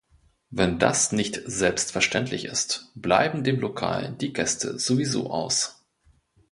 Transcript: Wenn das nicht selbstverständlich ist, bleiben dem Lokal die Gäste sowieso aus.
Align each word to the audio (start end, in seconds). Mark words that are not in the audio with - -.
Wenn 0.49 0.79
das 0.79 1.11
nicht 1.11 1.39
selbstverständlich 1.45 2.45
ist, 2.45 2.89
bleiben 2.95 3.43
dem 3.43 3.59
Lokal 3.59 4.15
die 4.19 4.33
Gäste 4.33 4.79
sowieso 4.79 5.29
aus. 5.29 5.85